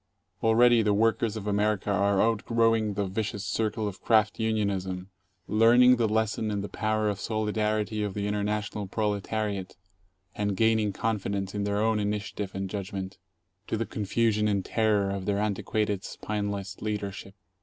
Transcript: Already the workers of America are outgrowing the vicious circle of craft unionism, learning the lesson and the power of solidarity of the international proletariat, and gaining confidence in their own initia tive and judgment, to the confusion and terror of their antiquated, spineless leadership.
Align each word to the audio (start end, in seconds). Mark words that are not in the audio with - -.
Already 0.41 0.81
the 0.81 0.95
workers 0.95 1.37
of 1.37 1.45
America 1.45 1.91
are 1.91 2.19
outgrowing 2.23 2.95
the 2.95 3.05
vicious 3.05 3.45
circle 3.45 3.87
of 3.87 4.01
craft 4.01 4.39
unionism, 4.39 5.11
learning 5.47 5.97
the 5.97 6.07
lesson 6.09 6.49
and 6.49 6.63
the 6.63 6.67
power 6.69 7.07
of 7.07 7.19
solidarity 7.19 8.01
of 8.01 8.15
the 8.15 8.25
international 8.25 8.87
proletariat, 8.87 9.77
and 10.33 10.57
gaining 10.57 10.91
confidence 10.91 11.53
in 11.53 11.65
their 11.65 11.77
own 11.77 11.99
initia 11.99 12.33
tive 12.33 12.55
and 12.55 12.67
judgment, 12.67 13.19
to 13.67 13.77
the 13.77 13.85
confusion 13.85 14.47
and 14.47 14.65
terror 14.65 15.11
of 15.11 15.25
their 15.27 15.37
antiquated, 15.37 16.03
spineless 16.03 16.81
leadership. 16.81 17.35